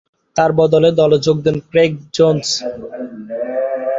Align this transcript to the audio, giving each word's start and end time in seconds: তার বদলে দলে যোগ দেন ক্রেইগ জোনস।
তার 0.35 0.51
বদলে 0.59 0.89
দলে 0.99 1.17
যোগ 1.25 1.37
দেন 1.45 1.57
ক্রেইগ 1.69 1.93
জোনস। 2.15 2.49